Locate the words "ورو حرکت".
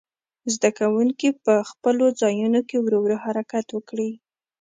3.03-3.67